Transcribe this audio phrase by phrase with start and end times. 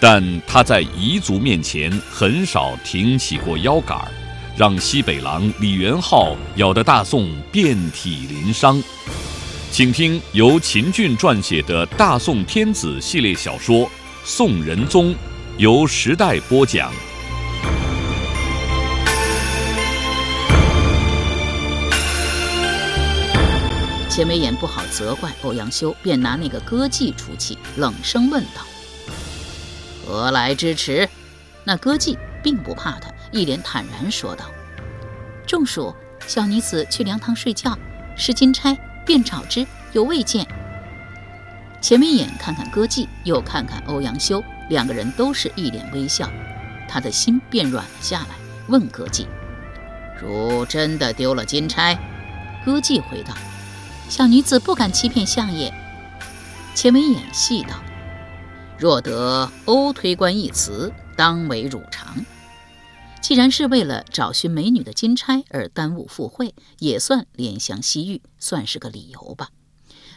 [0.00, 4.08] 但他在彝族面前很少挺起过腰杆儿，
[4.56, 8.82] 让西北狼李元昊咬得大宋遍体鳞伤。
[9.70, 13.86] 请听由秦俊撰写的《大宋天子》系列小说
[14.24, 15.12] 《宋仁宗》，
[15.58, 16.90] 由时代播讲。
[24.08, 28.62] 钱维演不好责怪欧阳修，便拿那个歌妓出气，冷声问道
[30.10, 31.08] ：“何来之耻？”
[31.64, 34.46] 那歌妓并不怕他，一脸坦然说道
[35.46, 35.94] ：“中暑
[36.26, 37.78] 小女子去凉堂睡觉，
[38.16, 40.46] 失金钗，便找之，犹未见。”
[41.80, 46.28] 钱维演看看歌妓，又看看欧阳修，两个人都是一脸微笑，
[46.88, 48.34] 他的心便软了下来，
[48.68, 49.26] 问歌妓
[50.20, 51.98] ：“如真的丢了金钗？”
[52.64, 53.34] 歌妓回道。
[54.08, 55.72] 小女子不敢欺骗相爷。
[56.74, 57.76] 钱维演戏道
[58.80, 62.16] ：“若得欧推官一词，当为汝偿。
[63.20, 69.50] 既然是为了找寻美女的金钗而耽误赴会，也算怜香惜玉，算是个理由吧。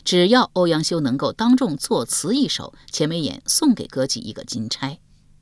[0.05, 4.99] 只要欧阳修能够当众作词一首，钱维演送给歌妓一个金钗，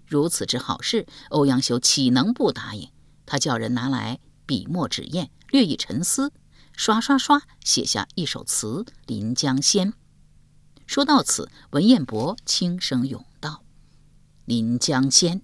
[0.08, 2.90] 如此之好事，欧阳修岂能不答应？
[3.28, 6.32] 他叫人拿来笔墨纸砚，略一沉思。
[6.76, 9.90] 刷刷刷写下一首词《临江仙》。
[10.92, 13.64] 说到此，文彦博轻声咏道
[14.44, 15.42] ：“临江仙，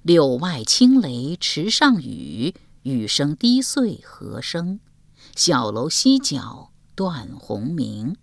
[0.00, 4.80] 柳外清雷池上雨，雨声滴碎何声？
[5.36, 8.16] 小楼西角断鸿鸣，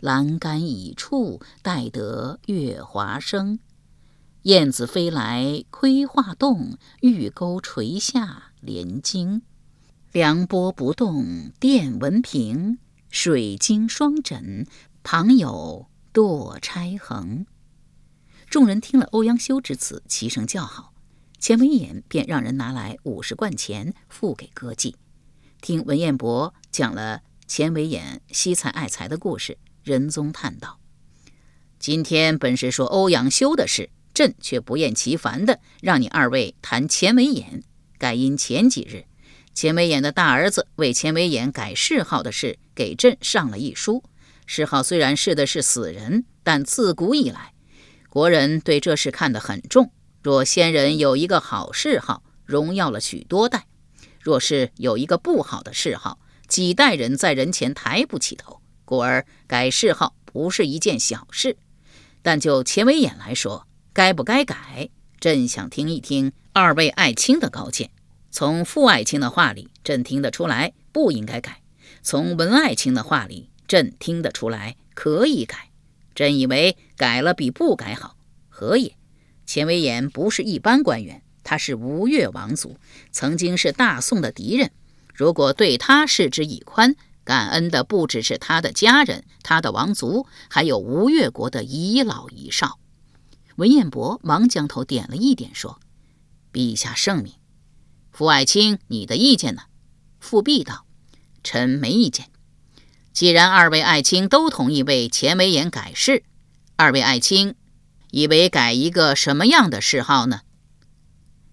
[0.00, 3.58] 栏杆倚处待得月华生。
[4.44, 9.42] 燕子飞来窥画栋，玉钩垂下连经。”
[10.12, 12.78] 凉波不动电文平，
[13.10, 14.66] 水晶双枕
[15.04, 17.44] 旁有堕钗横。
[18.48, 20.94] 众人听了欧阳修之词，齐声叫好。
[21.38, 24.94] 钱维演便让人拿来五十贯钱付给歌妓。
[25.60, 30.80] 听文彦博讲了钱维演惜才爱才的故事，仁宗叹道
[31.78, 37.62] ：“今天本是说欧阳修的事，朕却不厌其烦的让你二位谈钱维演。
[37.98, 39.04] 盖因前几日。”
[39.52, 44.02] 钱维演的大儿子为钱维演改谥号的事，给朕上了一书。
[44.46, 47.54] 谥号虽然是的是死人，但自古以来，
[48.08, 49.90] 国人对这事看得很重。
[50.22, 53.60] 若先人有一个好谥号，荣耀了许多代；
[54.20, 56.18] 若是有一个不好的谥号，
[56.48, 58.60] 几代人在人前抬不起头。
[58.84, 61.56] 故而改谥号不是一件小事。
[62.22, 64.90] 但就钱维演来说，该不该改？
[65.20, 67.90] 朕想听一听二位爱卿的高见。
[68.30, 71.52] 从傅爱卿的话里，朕听得出来不应该改；
[72.02, 75.70] 从文爱卿的话里，朕听得出来可以改。
[76.14, 78.16] 朕以为改了比不改好，
[78.48, 78.96] 何也？
[79.46, 82.78] 钱维演不是一般官员，他是吴越王族，
[83.10, 84.70] 曾经是大宋的敌人。
[85.12, 92.78] 如果对他视之以宽，感恩的不只是他的家人、他的王族，还有吴越国的遗老遗少。
[93.56, 95.80] 文彦博忙将头点了一点，说
[96.52, 97.34] ：“陛下圣明。”
[98.12, 99.62] 傅爱卿，你的意见呢？
[100.20, 100.86] 傅弼道
[101.42, 102.30] ：“臣没意见。
[103.14, 106.24] 既然二位爱卿都同意为钱维衍改谥，
[106.74, 107.54] 二位爱卿
[108.10, 110.40] 以为改一个什么样的谥号呢？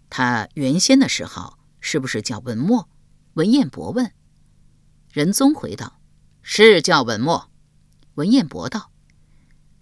[0.09, 2.89] 他原先的谥号是不是叫文墨？”
[3.35, 4.11] 文彦博问。
[5.11, 5.99] 仁宗回道
[6.41, 7.51] ：“是叫文墨。”
[8.15, 8.91] 文彦博道：“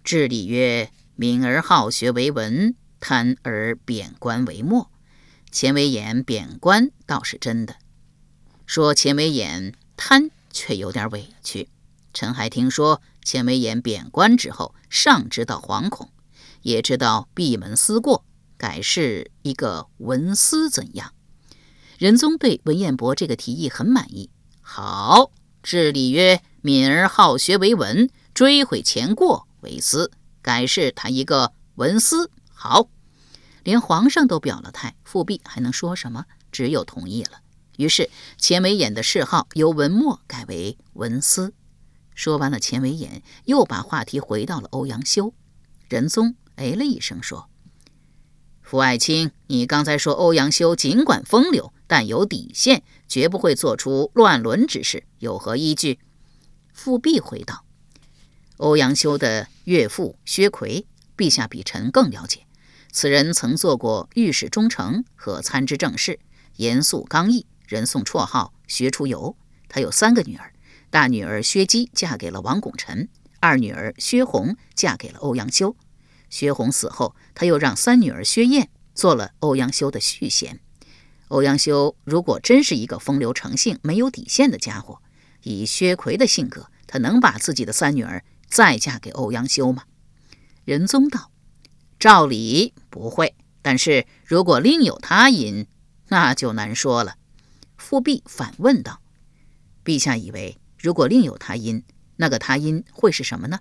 [0.04, 4.90] 至理曰：敏而好学为文，贪而贬官为墨。”
[5.50, 7.76] 钱维衍贬官倒是真的，
[8.66, 11.68] 说钱维衍贪却有点委屈。
[12.12, 16.10] 臣还听说钱维演贬官之后，上知道惶恐，
[16.62, 18.24] 也知道闭门思过，
[18.56, 21.12] 改是一个文思怎样？
[21.98, 24.30] 仁宗对文彦博这个提议很满意。
[24.60, 25.30] 好，
[25.62, 30.10] 治理曰：敏而好学为文，追悔前过为思，
[30.42, 32.30] 改是他一个文思。
[32.52, 32.88] 好。
[33.62, 36.24] 连皇上都表了态，复辟还能说什么？
[36.50, 37.42] 只有同意了。
[37.80, 41.54] 于是钱维演的谥号由文墨改为文思。
[42.14, 45.32] 说完了钱维演，又把话题回到了欧阳修。
[45.88, 47.48] 仁宗哎了一声说
[48.60, 56.00] ：“傅爱卿，你刚才说欧阳修尽管风流，但有底线，绝不会做出乱伦之事，有何依据？
[56.74, 57.64] 傅弼回道
[58.58, 60.86] ：“欧阳修的岳父薛奎，
[61.16, 62.42] 陛下比臣更了解。
[62.92, 66.20] 此人曾做过御史中丞和参知政事，
[66.56, 69.36] 严肃刚毅，人送绰号‘薛出游’。
[69.68, 70.52] 他有三个女儿，
[70.90, 73.08] 大女儿薛姬嫁给了王拱辰，
[73.38, 75.76] 二女儿薛红嫁给了欧阳修。”
[76.28, 80.58] 薛红死后，他又让三女儿薛燕做了欧阳修的续弦。
[81.28, 85.00] 欧阳修如果真是一个风流成性、没有底线的家伙，
[85.44, 89.84] 以薛奎的性格，他能把自己的三女儿再嫁给欧阳修吗？
[90.64, 91.30] 仁宗道
[92.00, 95.68] ：“照理不会，但是如果另有他因，
[96.08, 97.14] 那就难说了。”
[97.80, 99.00] 复辟反问道
[99.84, 101.82] ：“陛下以为，如果另有他因，
[102.16, 103.58] 那个他因会是什么呢？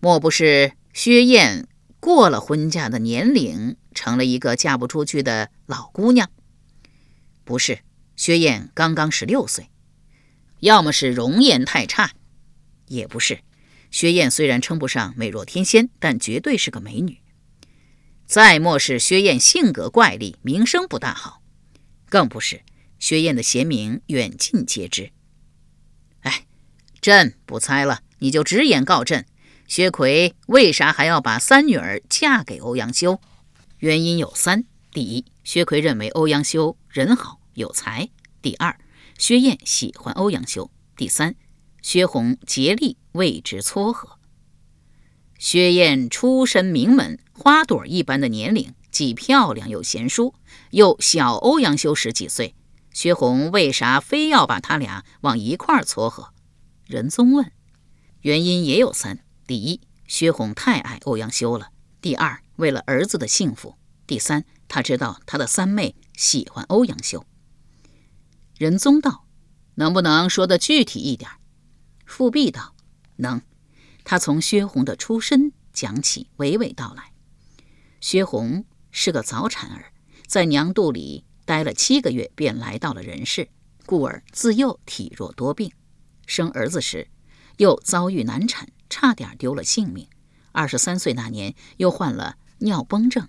[0.00, 1.66] 莫不是？”薛燕
[1.98, 6.30] 过了婚嫁的年龄，成了一个嫁不出去的老姑娘。
[7.42, 7.80] 不是，
[8.14, 9.70] 薛燕刚刚十六岁。
[10.60, 12.12] 要么是容颜太差，
[12.86, 13.40] 也不是。
[13.90, 17.18] 薛燕虽然称不上美若天仙，但绝对是个美女。
[18.24, 21.42] 再莫是薛燕性格怪戾，名声不大好，
[22.08, 22.62] 更不是。
[23.04, 25.10] 薛燕的贤名远近皆知。
[26.20, 26.46] 哎，
[27.02, 29.26] 朕不猜了，你就直言告朕。
[29.68, 33.20] 薛奎为啥还要把三女儿嫁给欧阳修？
[33.76, 38.08] 原因有三：第一，薛奎认为欧阳修人好有才；
[38.40, 38.74] 第二，
[39.18, 41.34] 薛燕喜欢欧阳修；第三，
[41.82, 44.18] 薛红竭力为之撮合。
[45.38, 50.34] 薛燕出身名门，花朵一般的年龄，既漂亮又贤淑，
[50.70, 52.54] 又小欧阳修十几岁。
[52.94, 56.32] 薛红为啥非要把他俩往一块儿撮合？
[56.86, 57.52] 仁宗问。
[58.22, 59.18] 原因也有三。
[59.46, 61.66] 第一，薛红太爱欧阳修了；
[62.00, 63.76] 第二，为了儿子的幸福；
[64.06, 67.26] 第三，他知道他的三妹喜欢欧阳修。
[68.56, 69.26] 仁宗道
[69.74, 71.28] ：“能不能说的具体一点？”
[72.06, 72.74] 复辟道
[73.16, 73.42] ：“能。”
[74.04, 77.12] 他从薛红的出身讲起，娓娓道来。
[78.00, 79.92] 薛红是个早产儿，
[80.26, 83.48] 在娘肚里待了七个月，便来到了人世，
[83.86, 85.72] 故而自幼体弱多病。
[86.26, 87.08] 生儿子时，
[87.56, 88.68] 又遭遇难产。
[88.90, 90.06] 差点丢了性命。
[90.52, 93.28] 二十三岁那年，又患了尿崩症，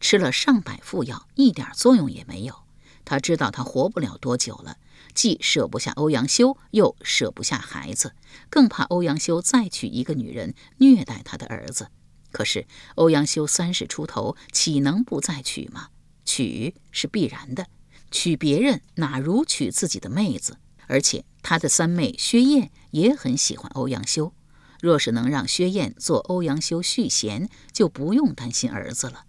[0.00, 2.64] 吃了上百副药，一点作用也没有。
[3.04, 4.78] 他知道他活不了多久了，
[5.12, 8.14] 既舍不下欧阳修，又舍不下孩子，
[8.48, 11.88] 更怕欧阳修再娶一个女人虐待他的儿子。
[12.32, 15.88] 可是欧阳修三十出头，岂能不再娶吗？
[16.24, 17.66] 娶是必然的，
[18.10, 20.58] 娶别人哪如娶自己的妹子？
[20.86, 24.34] 而且他的三妹薛燕也很喜欢欧阳修。
[24.80, 29.24] 若是能让薛燕做欧阳修续弦，就不用担心儿子了。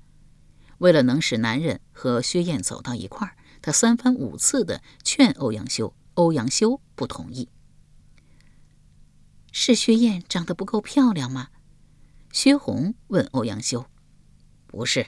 [0.79, 7.47] 为了能使男人和薛燕走到一块儿，他三番五次的劝欧阳修，欧阳修不同意。
[9.53, 11.47] 是薛燕长得不够漂亮吗？
[12.33, 13.85] 薛红问欧阳修。
[14.67, 15.07] 不是。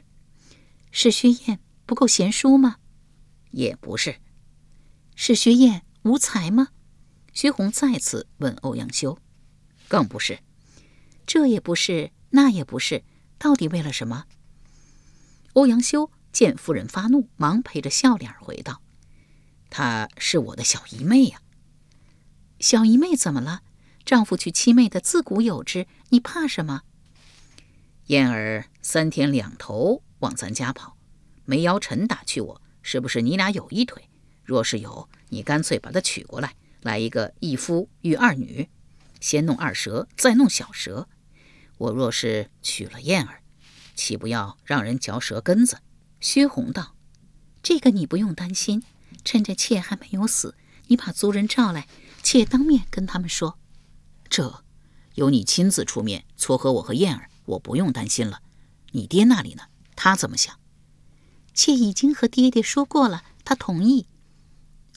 [0.90, 2.76] 是薛燕不够贤淑吗？
[3.50, 4.18] 也不是。
[5.16, 6.68] 是薛燕无才吗？
[7.34, 9.18] 薛红再次问欧阳修。
[9.88, 10.40] 更不是，
[11.26, 13.04] 这也不是，那也不是，
[13.40, 14.26] 到底为了什么？
[15.54, 18.82] 欧阳修见夫人发怒，忙陪着笑脸回道
[19.72, 21.42] ：“她是我的小姨妹呀。
[22.60, 23.62] 小姨妹怎么了？
[24.04, 26.82] 丈夫娶妻妹的自古有之，你怕什么？”
[28.08, 30.97] 燕儿三天两头往咱家跑，
[31.48, 34.10] 没姚晨打趣我：“是不是你俩有一腿？
[34.44, 38.68] 若是有，你干脆把她娶过来，来一个一夫育二女。”
[39.22, 41.08] 先弄二蛇，再弄小蛇。
[41.78, 43.42] 我若是娶了燕儿，
[43.96, 45.78] 岂不要让人嚼舌根子？
[46.20, 46.96] 薛红道
[47.64, 48.84] ：“这个你不用担心。
[49.24, 50.56] 趁着妾还没有死，
[50.88, 51.88] 你把族人召来，
[52.22, 53.58] 妾当面跟他们说。
[54.30, 54.66] 这
[55.16, 58.42] 由你亲自出面撮合我和燕儿，我不用担心了。
[58.92, 59.64] 你爹那里呢？
[59.96, 60.60] 他怎么想？
[61.58, 64.08] 妾已经和爹爹说过了，他同意。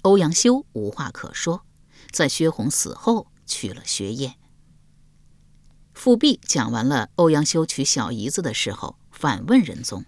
[0.02, 1.64] 欧阳修无话可说，
[2.12, 3.26] 在薛红死后。
[3.52, 4.36] 娶了薛燕。
[5.92, 10.04] 复辟讲完了欧阳修娶小姨子的时候，反问仁宗：“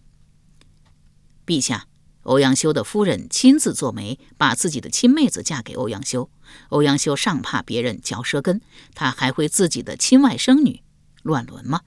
[1.45, 1.89] 陛下，
[2.23, 6.31] 欧阳修的夫人亲自做媒，把自己的亲妹子嫁给欧阳修。
[6.69, 8.61] 欧阳修尚怕别人嚼舌根，
[8.95, 10.85] 他还会自己的亲外甥女
[11.25, 11.81] 乱伦吗？”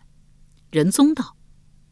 [0.72, 1.38] 仁宗道：“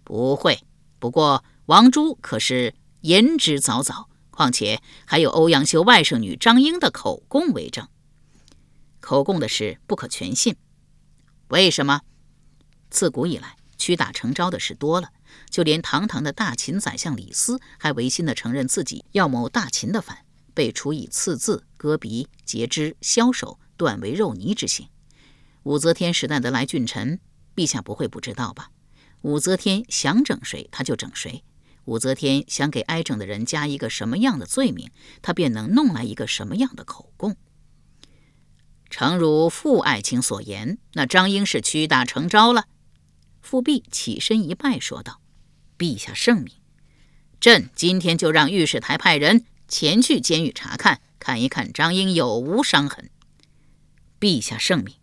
[0.03, 0.59] 不会。
[0.99, 7.87] 不过王珠可是言之凿凿，况且还有欧阳修外甥女张英的口供为证。”
[8.99, 10.55] 口供的事不可全信，
[11.47, 12.01] 为什么？
[12.89, 15.09] 自古以来，屈打成招的事多了，
[15.49, 24.87] 就连堂堂的大秦宰相李斯还违心的承认自己要谋大秦的反，被处以刺字、割鼻、截肢、削手、断为肉泥之刑。
[25.63, 27.19] 武则天时代的来俊臣，
[27.55, 28.69] 陛下不会不知道吧？
[29.21, 31.43] 武则天想整谁，他就整谁。
[31.85, 34.89] 武则天想给挨整的人加一个什么样的罪名，
[35.21, 37.35] 他便能弄来一个什么样的口供。
[38.89, 42.67] 诚如傅爱卿所言，那张英是屈打成招了。
[43.41, 45.19] 傅弼起身一拜，说道
[45.77, 46.53] ：“陛下圣明，
[47.41, 53.09] 朕今天就让御史台派人前去监狱查看，看一看张英有无伤痕。”
[54.21, 54.95] 陛下圣明。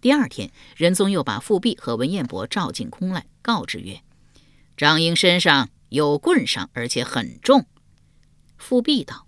[0.00, 4.00] 第二天，仁宗又把傅弼和文彦博召进宫来，告知曰
[4.76, 7.66] ：“张英身上有棍伤，而且很重。”
[8.56, 9.26] 复辟道：“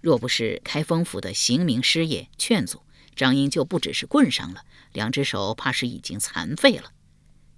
[0.00, 2.80] 若不是开封府的刑名师爷劝阻，
[3.14, 4.64] 张英就不只是棍伤了，
[4.94, 6.92] 两只手怕是已经残废了。”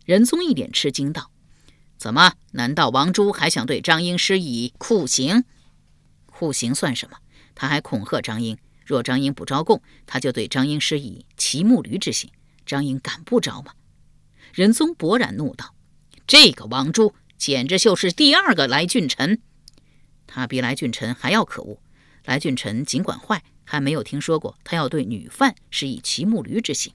[0.04, 1.30] 仁宗一脸吃惊道
[1.96, 2.34] ：“怎么？
[2.50, 5.44] 难道王珠还想对张英施以酷刑？
[6.26, 7.18] 酷刑算什么？
[7.54, 12.28] 他还恐吓张英，若张英不招供，他就对张英施以骑木驴之刑。
[12.66, 13.74] 张英敢不招吗？”
[14.52, 15.76] 仁宗勃然怒道
[16.26, 19.40] ：“这个王珠简直就是第二个来俊臣，
[20.26, 21.80] 他比来俊臣还要可恶。
[22.24, 26.92] 来俊臣尽管坏，还没有听说过他要对女犯施以骑木驴之刑。”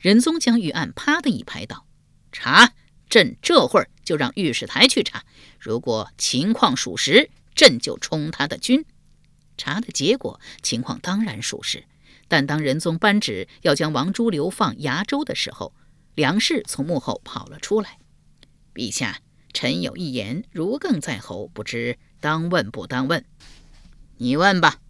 [0.00, 1.86] 仁宗将御案啪的一拍道。
[2.30, 2.74] 查，
[3.08, 5.24] 朕这会儿就让御史台去查。
[5.58, 8.84] 如果情况属实，朕就充他的军。
[9.56, 11.84] 查的结果，情况当然属实。
[12.26, 15.74] 但当仁宗颁旨要将王珠流放崖州的时候，
[16.14, 17.98] 梁氏从幕后跑了出来。
[18.74, 19.20] 陛下，
[19.54, 23.24] 臣有一言，如鲠在喉，不知当问不当问？
[24.18, 24.80] 你问吧。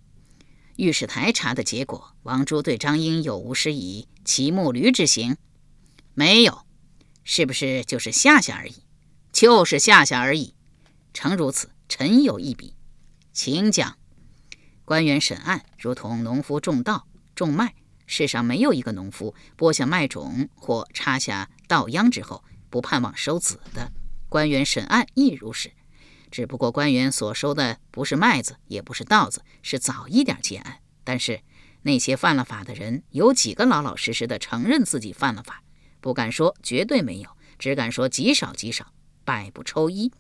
[0.77, 5.37] 御史台查的结果，王珠对张英有无施以骑木驴之刑？
[6.15, 6.63] 没有。
[7.23, 8.75] 是不是就是吓吓而已？
[9.33, 10.55] 就是吓吓而已。
[11.13, 12.75] 诚如此，臣有一笔，
[13.33, 13.97] 请讲。
[14.85, 17.75] 官员审案如同农夫种稻、种麦，
[18.07, 23.84] 世上没有一个农夫播下麦种或插下稻秧之后不盼望收子的。
[24.35, 25.71] 官员审案亦如是，
[26.29, 30.81] 只不过官员所收的不是麦子，也不是稻子，是早一点结案。
[31.05, 31.41] 但是
[31.83, 35.63] 那些犯了法的人，有几个老老实实的承认自己犯了法？
[36.01, 38.93] 不敢说绝对没有，只敢说极少极少，
[39.25, 40.11] 百不抽一。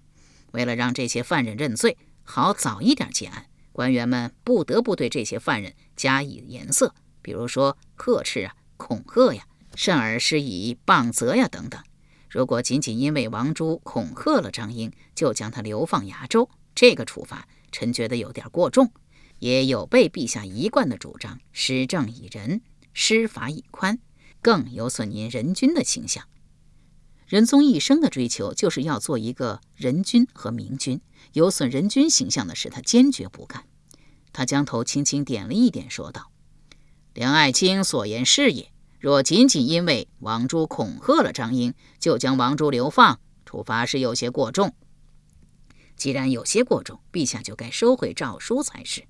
[0.52, 9.44] 为了让这些犯人认罪，好早一点结案，官员们不得不对这些犯人加以颜色，比如说呵斥啊、恐吓呀，
[9.74, 11.82] 甚而施以棒责呀等等。
[12.34, 18.90] 如果仅仅因为王珠恐吓了张英，就将他流放崖州，这个处罚，臣觉得有点过重，
[19.38, 22.60] 也有悖陛下一贯的主张：施政以仁，
[22.92, 24.00] 施法以宽。
[24.42, 26.24] 更有损您仁君的形象。
[27.28, 31.00] 仁宗一生的追求就是要做一个仁君和明君，
[31.34, 33.64] 有损仁君形象的事，他坚决不干。
[34.32, 36.32] 他将头轻轻点了一点，说道
[37.14, 38.72] ：“梁爱卿所言是也。
[39.04, 44.74] 若仅仅因为王珠恐吓了张英，就将王珠流放，处罚是有些过重。
[45.94, 49.04] 既然有些过重，陛下就该收回诏书才是。”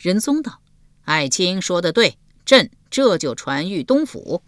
[0.00, 0.62] 仁宗道
[1.04, 2.16] ：“爱卿说的对，
[2.46, 4.42] 朕这就传谕东府。”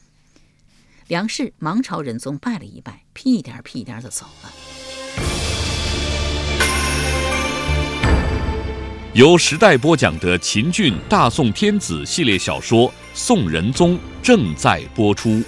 [1.09, 4.80] 梁氏忙朝仁宗拜了一拜，屁颠屁颠的走了。
[9.12, 15.43] 由时代播讲的秦俊大宋天子系列小说《宋仁宗》正在播出。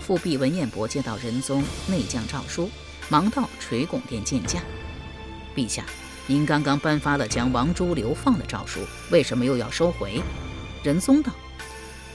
[0.00, 2.68] 复辟文彦博接到仁宗内降诏书。
[3.08, 4.58] 忙到垂拱殿见驾，
[5.54, 5.84] 陛下，
[6.26, 8.80] 您刚刚颁发了将王珠流放的诏书，
[9.12, 10.20] 为什么又要收回？
[10.82, 11.32] 仁宗道：“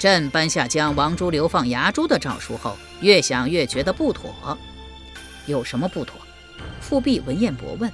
[0.02, 4.58] 朕颁下将王珠流放崖州的诏书后，越想越觉得不妥。
[5.46, 6.20] 有什么不妥？”
[6.82, 7.92] 复辟文彦博问。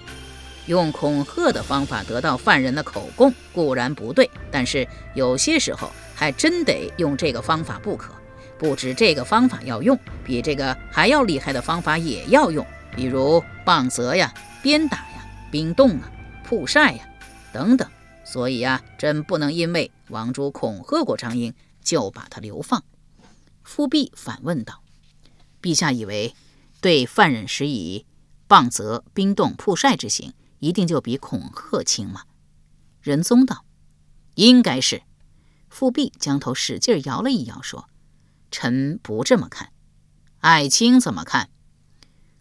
[0.68, 8.14] 用恐吓的方法得到犯人的口供固然不对，但是有些时候还真得用这个方法不可。
[8.58, 12.66] 不止这个方法要用，比这个还要厉害的方法也要用。
[12.96, 14.34] 比如棒责呀、
[14.64, 16.10] 鞭打呀、冰冻啊、
[16.46, 17.04] 曝晒呀
[17.52, 17.86] 等等，
[18.24, 21.54] 所以啊，朕不能因为王珠恐吓过张英，
[21.88, 22.84] 就把他流放。
[23.64, 24.84] 复辟反问道
[25.64, 26.36] ：“陛下以为
[26.82, 28.06] 对犯人施以
[28.46, 32.24] 棒责、冰冻、曝晒之刑，一定就比恐吓轻吗？”
[33.02, 33.64] 仁宗道
[34.36, 35.04] ：“应该是。”
[35.70, 37.88] 复辟将头使劲摇了一摇，说
[38.52, 39.72] ：“臣不这么看，
[40.40, 41.50] 爱卿怎么看？”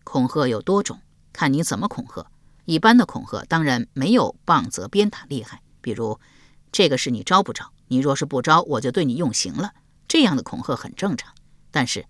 [0.03, 1.01] 恐吓有多种，
[1.33, 2.27] 看你怎么恐吓。
[2.65, 6.19] 一般的恐吓当然没有棒责鞭打厉害，比如
[6.73, 7.73] 这个事你招不招？
[7.89, 9.73] 你若是不招，我就对你用刑了。
[10.09, 11.33] 这样的恐吓很正常。
[11.71, 12.07] 但是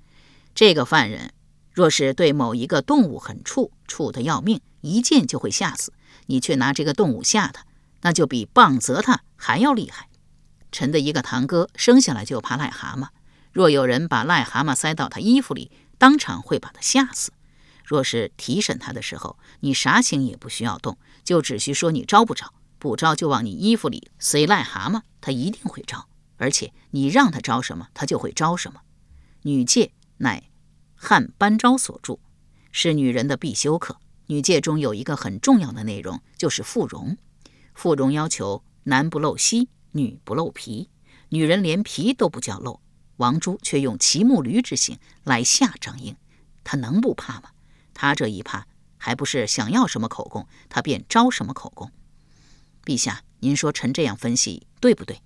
[0.55, 1.33] 这个犯人
[1.73, 5.93] 若是对某一个动物很怵，怵得要命，一见就会吓死，
[6.27, 7.65] 你却拿这个动物吓他，
[8.03, 10.09] 那就比棒责他还要厉害。
[10.73, 13.09] 臣的一个堂哥生下来就怕癞蛤蟆，
[13.53, 17.33] 若有人把癞蛤蟆塞到他衣服里，当场会把他吓死。
[17.85, 22.53] 若是提审他的时候，你啥刑也不需要动，就只需说你招不招，
[22.87, 28.83] 不招就往你衣服里塞癞蛤蟆，他一定会招，而且你让他招什么，他就会招什么。
[29.43, 30.45] 女戒乃
[30.95, 32.21] 汉班昭所著，
[32.71, 33.99] 是女人的必修课。
[34.29, 37.17] 女戒中有一个很重要的内容，就是妇容。
[37.75, 40.89] 妇容要求男不露膝，女不露皮，
[41.31, 42.81] 女人连皮都不叫露。
[43.17, 46.17] 王珠却用骑木驴之刑来吓张英，
[46.63, 47.51] 他能不怕吗？
[47.93, 51.91] 他这一怕，还不是想要什么口供，他便招什么口供。
[52.87, 55.21] 陛下，您说臣这样分析对不对？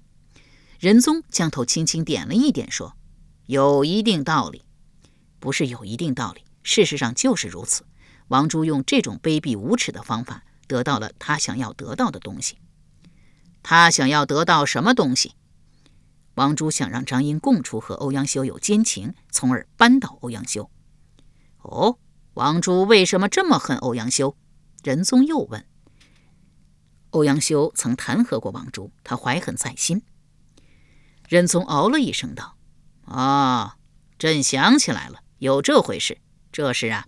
[0.78, 2.96] 仁宗将头轻轻点了一点，说
[3.44, 4.62] ：“有一定道理，
[5.38, 7.84] 不是有一定道理，事实上就是如此。
[8.28, 12.56] 王珠用这种卑鄙无耻的方法，得到了他想要得到的东西。
[13.62, 15.34] 他想要得到什么东西？
[16.36, 20.70] 王珠想让张英供出和欧阳修有奸情，从而扳倒欧阳修。
[21.58, 21.98] 哦。”
[22.34, 24.36] 王珠为什么这么恨欧阳修？
[24.84, 25.66] 仁宗又问。
[27.10, 30.02] 欧阳修曾弹劾过王珠，他怀恨在心。
[31.28, 32.56] 仁宗哦了一声道
[33.06, 33.76] ：“啊，
[34.18, 36.18] 朕想起来了，有这回事。
[36.52, 37.06] 这事啊，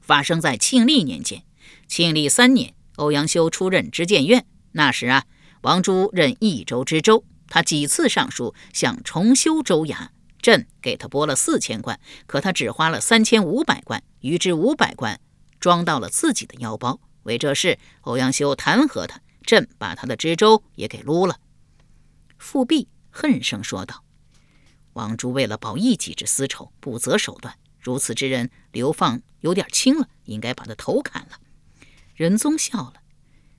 [0.00, 1.42] 发生在庆历年间。
[1.88, 5.24] 庆历三年，欧阳修出任知谏院，那时啊，
[5.62, 10.08] 王珠任益州知州，他几次上书想重修州衙。”
[10.42, 15.18] 朕给他拨了四千贯，可他只花了三千五百贯，余之五百贯
[15.58, 17.00] 装到了自己的腰包。
[17.26, 21.38] 为这事，欧阳修弹劾他，朕把他的知州也给撸了。
[22.38, 24.02] 富弼恨声说道
[24.94, 31.38] ：“王珠为了报一己之私仇，不择手段，如此之人流放有点轻了，应该把他头砍了。”
[32.14, 32.94] 仁宗笑了：“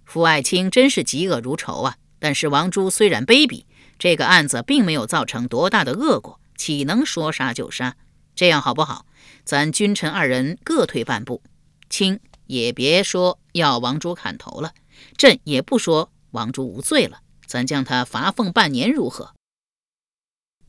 [0.04, 1.98] 傅爱卿真是嫉恶如仇啊！
[2.20, 3.66] 但是王珠虽然卑鄙，
[4.00, 7.96] 这个案子并没有造成多大的恶果。”岂能说杀就杀？
[8.34, 9.06] 这样好不好？
[9.44, 11.44] 咱君臣二人各退半步，
[11.88, 14.74] 卿也别说要王珠砍头了，
[15.18, 19.34] 朕也不说王珠无罪了，咱将他罚俸半年如何？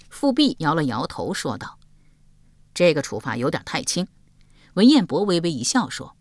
[0.08, 1.78] 富弼摇了摇头，说道
[2.74, 4.06] ：“这个处罚有点太轻。”
[4.74, 6.16] 文彦博微微一笑，说：“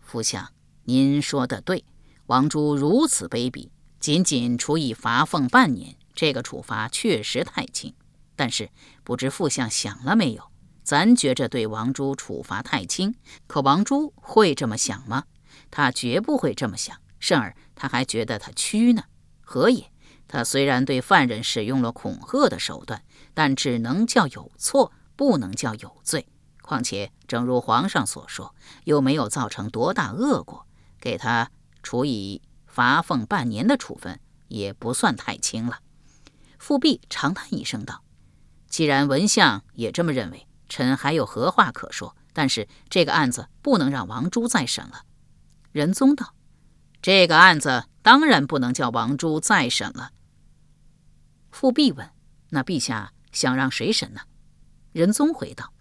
[0.00, 0.52] 副相，
[0.84, 1.84] 您说的对，
[2.26, 7.94] 王珠如此卑鄙，仅仅处以罚俸半年，这个处罚确实太轻。”
[8.36, 8.70] 但是
[9.04, 10.49] 不知副相想了没有？
[10.82, 13.14] 咱觉着对王珠处罚太轻，
[13.46, 15.24] 可王珠会这么想吗？
[15.70, 16.96] 他绝不会这么想。
[17.20, 19.04] 甚而他还觉得他屈呢。
[19.42, 19.92] 何也？
[20.26, 23.02] 他虽然对犯人使用了恐吓的手段，
[23.34, 26.26] 但只能叫有错，不能叫有罪。
[26.62, 30.66] 况且，正如皇上所说，又没有造成多大恶果，
[30.98, 31.50] 给他
[31.82, 35.80] 处以罚俸半年的处分，也不算太轻了。
[36.58, 38.02] 富弼长叹一声道。
[38.68, 42.16] 既然文相也这么认为，臣还有何话可说？
[42.32, 45.04] 但是这个案子不能让王珠再审了。
[45.72, 46.34] 仁宗道
[47.02, 50.12] ：“这个案子当然不能叫王珠再审了。”
[51.50, 52.08] 富弼问
[52.50, 54.20] ：“那陛下想让谁审呢？”
[54.92, 55.72] 仁宗回道：“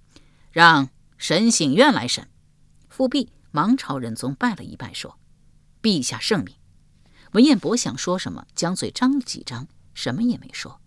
[0.52, 2.28] 让审醒院来审。”
[2.90, 5.20] 富弼忙朝仁宗拜了一拜，说
[5.84, 6.56] ：“陛下圣明。”
[7.34, 10.82] 文彦博想说什么，将嘴张了几张，什么也没说。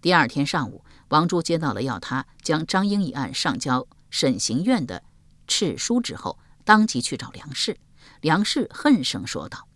[0.00, 0.84] 第二天上午。
[1.08, 5.02] 王珠接到了要他将张英一案上交审刑院的
[5.48, 7.78] 敕书之后，当即去找梁氏。
[8.20, 9.66] 梁氏恨声说道：“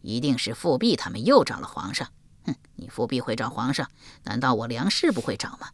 [0.00, 2.08] 一定是复辟他们又找了皇上。
[2.44, 3.90] 哼，你复辟会找皇上，
[4.24, 5.68] 难道我梁氏不会找吗？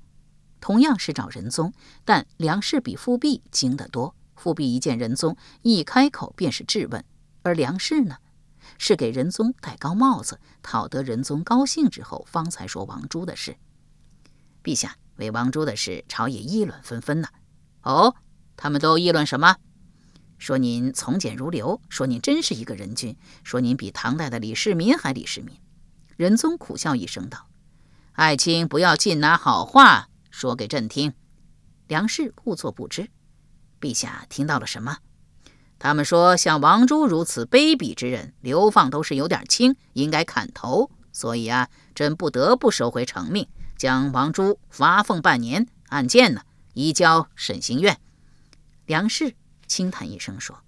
[0.60, 1.72] 同样是找仁宗，
[2.04, 4.16] 但梁氏比复辟精得多。
[4.34, 7.00] 复辟一见仁宗，一开口便是质问；
[7.42, 8.16] 而梁氏呢，
[8.78, 13.56] 是给仁宗戴高帽子，讨得仁宗高兴之后，方才说王珠的事。”
[14.62, 17.28] 陛下为王珠的事，朝野议论纷纷呢。
[17.82, 18.14] 哦，
[18.56, 19.56] 他们都议论什么？
[20.38, 25.56] 说您从简如流，说您真是一个人君，说您比唐代的李世民还李世民。
[26.16, 27.48] 仁宗苦笑一声道
[28.12, 31.14] ：“爱卿不要尽拿好话说给朕听。”
[31.88, 33.08] 梁氏故作不知。
[33.80, 34.98] 陛下听到了什么？
[35.82, 40.88] 他们说像王珠如此卑鄙之人，流放都是有点轻，应该砍头。
[41.12, 43.48] 所以啊，朕不得不收回成命。
[43.76, 46.42] 将王珠罚俸半年，案件呢
[46.74, 47.98] 移交审刑院。
[48.86, 49.34] 梁氏
[49.66, 50.60] 轻叹一声说：“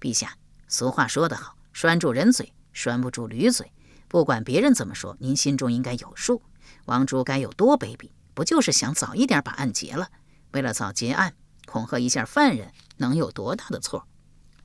[0.00, 3.70] 陛下，俗话说得好，拴住人嘴，拴不住驴嘴。
[4.08, 6.40] 不管别人怎么说，您心中应该有数。
[6.86, 8.08] 王珠该有多卑鄙？
[8.32, 10.08] 不就是想早一点把案结了？
[10.52, 11.34] 为了早结案，
[11.66, 14.06] 恐吓一下犯人，能有多大的错？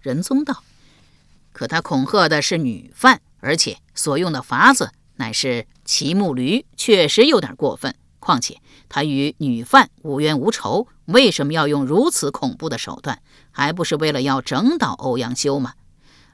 [0.03, 0.63] 仁宗道
[1.53, 7.95] ：“可他恐吓的是女犯，而且所用的法子乃是骑木驴，确实有点过分。
[8.19, 13.21] 况且他与女犯无冤无仇，为什么要用如此恐怖的手段？
[13.51, 15.75] 还不是为了要整倒欧阳修吗？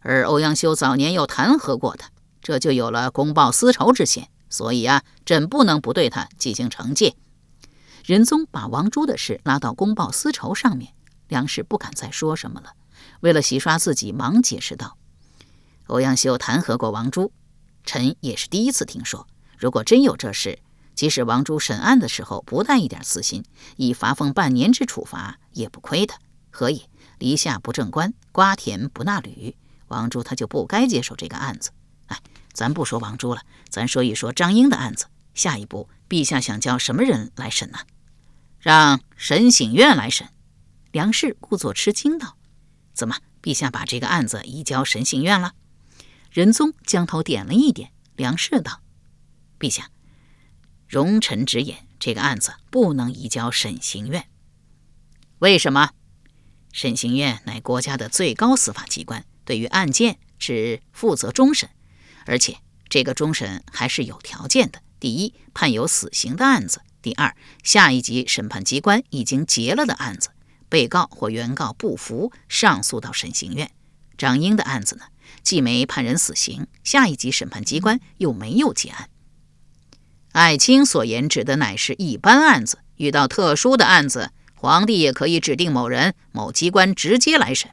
[0.01, 2.09] 而欧阳修早年又弹劾过他，
[2.41, 4.29] 这就有了公报私仇之嫌。
[4.49, 7.15] 所以啊，朕不能不对他进行惩戒。”
[8.03, 10.93] 仁宗把王珠的事拉到公报私仇上面，
[11.27, 12.71] 梁氏不敢再说什么了。
[13.21, 14.97] 为了洗刷自己，忙解释道
[15.87, 17.31] ：“欧阳修弹劾过王珠，
[17.85, 19.27] 臣也是第一次听说。
[19.57, 20.59] 如果真有这事，
[20.95, 23.43] 即使王珠审案的时候不带一点私心，
[23.75, 26.13] 以罚俸半年之处罚也不亏的。
[26.49, 26.89] 何也？
[27.17, 29.55] 篱下不正官，瓜田不纳履。
[29.87, 31.71] 王珠他就不该接受这个案子。
[32.07, 32.17] 哎，
[32.53, 35.07] 咱不说王珠了，咱说一说张英的案子。
[35.33, 37.79] 下一步，陛下想叫什么人来审呢？
[38.59, 40.27] 让审醒院来审。”
[40.91, 42.35] 梁氏故作吃惊道。
[42.99, 45.53] 怎么，陛下把这个案子移交审刑院了？
[46.31, 47.93] 仁宗将头点了一点。
[48.17, 48.81] 梁氏道
[49.57, 49.89] ：“陛下，
[50.85, 54.27] 容臣直言，这个案子不能移交审刑院。
[55.37, 55.91] 为什么？
[56.73, 61.69] 审刑院乃国家的最高司法机关，对于案件只负责终审，
[62.25, 62.57] 而且
[62.89, 67.33] 这个终审还是有条件的：第一，判有死刑的案子；第二，
[67.63, 70.31] 下一级审判机关已经结了的案子。”
[70.69, 73.71] 被告或原告不服，上诉到审刑院。
[74.17, 75.05] 张英的案子呢，
[75.43, 79.09] 既没判人死刑，下一级审判机关又没有结案。
[80.33, 87.71] 艾青所言指的乃是一般案子，遇到特殊的案子，皇帝也可以指定某人、某机关直接来审。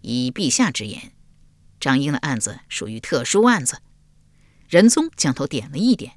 [0.00, 1.12] 以陛下之言，
[1.78, 3.80] 张英的案子属于特殊案子。
[4.68, 6.14] 仁宗将头点了一点，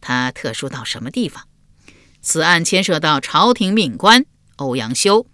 [0.00, 1.46] 他特殊到什么地方？
[2.20, 4.26] 此案牵涉到朝廷命官。
[4.60, 5.26] 欧阳修，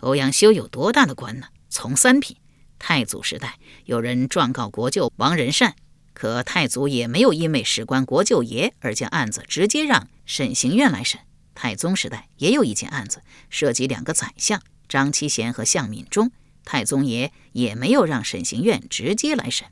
[0.00, 1.46] 欧阳修有多大的官呢？
[1.70, 2.36] 从三品。
[2.78, 5.74] 太祖时代有人状告国舅王仁善，
[6.12, 11.18] 可太祖也没有因为史官国舅爷而将案子直接让审刑院来审。
[11.54, 16.30] 太宗时代也有一件案子涉及两个宰相张七贤和向敏中，
[16.62, 19.66] 太宗爷也没有让审刑院直接来审。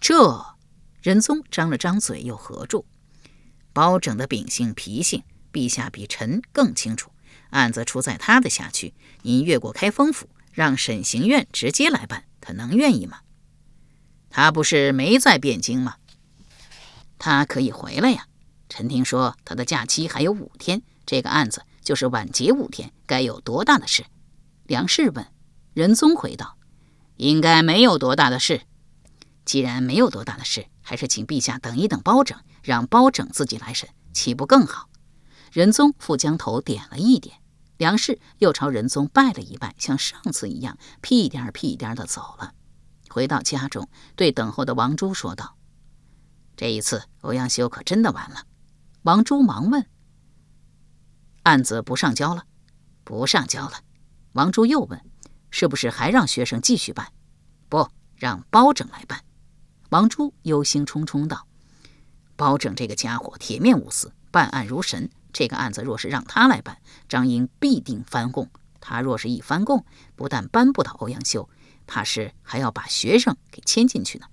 [0.00, 0.46] 这
[1.02, 2.86] 仁宗张了张嘴，又合住。
[3.72, 7.10] 包拯的秉性脾性，陛下比臣更清楚。
[7.50, 13.20] 案子出在他的辖区，您越过开封府，让审刑院直接来办，他能愿意吗？
[14.30, 15.96] 他不是没在汴京吗？
[17.18, 18.26] 他可以回来呀。
[18.68, 24.04] 臣听说他的假期还有五天，这个案子就是晚结五天，该有多大的事？
[24.64, 25.26] 梁氏问。
[25.72, 26.56] 仁宗回道
[27.16, 28.62] ：“应该没有多大的事。
[29.44, 34.88] 既然没有多大的事，还是请陛下等一等包拯，让包拯自己来审，岂不更好？”
[35.52, 37.39] 仁宗复将头点了一点。
[37.80, 42.52] 梁氏又朝仁宗拜了一拜，像上次一样，屁颠儿屁颠儿的走了。
[43.08, 45.56] 回到家中，对等候的王珠说道
[46.58, 48.44] ：“这一次，欧阳修可真的完了。”
[49.04, 49.86] 王珠忙问
[51.44, 52.44] ：“案子不上交了
[53.02, 53.80] ？”“不上交了。”
[54.32, 55.02] 王珠又问
[55.50, 57.10] ：“是不是还让学生继续办
[57.70, 59.24] ？”“不让包拯来办。”
[59.88, 61.46] 王珠忧心忡忡道
[62.36, 68.48] ：“包拯这个家伙铁面无私，办案如神。”这个案子若是让他来办，张英必定翻供。
[68.80, 69.84] 他若是一翻供，
[70.16, 71.48] 不但扳不倒欧阳修，
[71.86, 74.26] 怕是还要把学生给牵进去呢。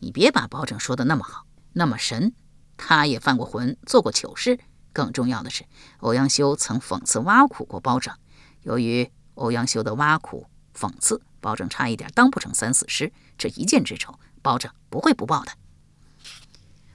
[0.00, 2.34] 你别把包拯说的那么好，那么神。
[2.76, 4.58] 他也犯过浑，做过糗事。
[4.92, 5.64] 更重要的是，
[5.98, 8.14] 欧阳修曾讽刺挖苦过包拯。
[8.62, 10.46] 由于欧阳修的挖苦
[10.76, 13.12] 讽刺，包拯差一点当不成三四师。
[13.36, 15.52] 这一箭之仇，包拯不会不报的。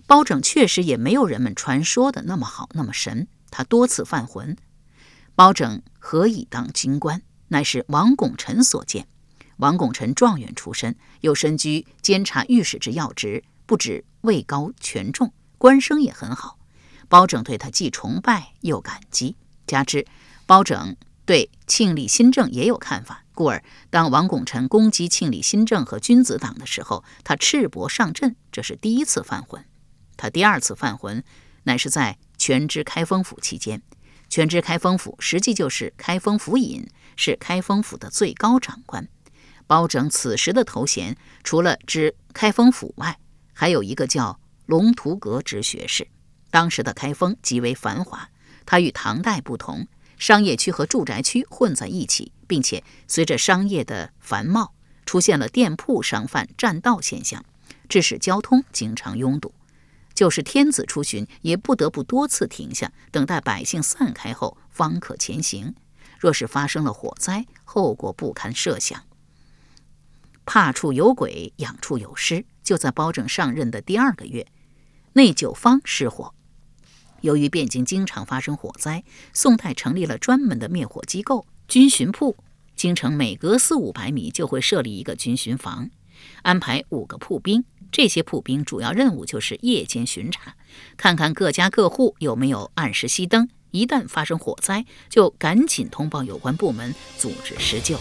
[0.05, 3.27] 包拯确实也没有人们传说的那么好，那么神。
[3.49, 4.57] 他多次犯浑。
[5.35, 7.21] 包拯何以当京官？
[7.47, 9.07] 乃是王拱辰所荐。
[9.57, 16.57] 王拱辰状元出身，又身居监察御史之要职，不止位高权重，官声也很好。
[17.07, 19.35] 包拯对他既崇拜又感激，
[19.67, 20.05] 加之
[20.47, 29.63] 包拯对庆历新政也有看法，故而当王拱辰攻击庆历新政和君子党的时候，他赤膊上阵，这是第一次犯浑。
[30.23, 31.21] 他第二次犯浑，
[31.63, 33.81] 乃是在全知开封府期间。
[34.29, 39.05] 全知开封府实际就是开封府尹，是开封府的最高长官。
[39.67, 43.19] 包拯此时的头衔，除了知开封府外，
[43.51, 46.07] 还有一个叫龙图阁之学士。
[46.49, 48.29] 当时的开封极为繁华，
[48.65, 49.85] 它与唐代不同，
[50.17, 54.73] 商业区和住宅区混在一起，并且随着商业的繁茂，
[55.05, 57.43] 出现了店铺商贩占道现象，
[57.89, 59.53] 致使交通经常拥堵。
[60.13, 65.73] 就是天子出巡，也不得不多次停下，等待百姓散开后方可前行。
[66.19, 69.03] 若是发生了火灾，后果不堪设想。
[70.45, 72.45] 怕处有鬼，养处有尸。
[72.63, 74.47] 就在包拯上任的第二个月，
[75.13, 76.33] 内九方失火。
[77.19, 82.37] 由于汴京经常发生火灾，宋代成立了专门的灭火机构——军巡铺。
[82.75, 85.89] 京城每隔四五百米就会设立一个军巡房，
[86.43, 87.65] 安排五个铺兵。
[87.93, 90.55] 这些铺兵主要任务就是夜间巡查，
[90.97, 93.47] 看看各家各户有没有按时熄灯。
[93.69, 97.97] 一旦发生火灾，就赶紧通报有关部门，组织施救。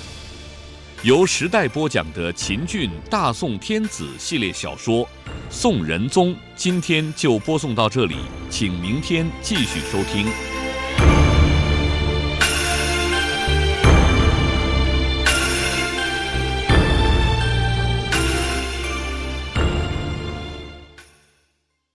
[1.03, 5.05] 由时代播讲的秦俊大宋天子系列小说
[5.51, 8.17] 《宋仁宗》，今天就播送到这里，
[8.49, 10.62] 请明天继续收听。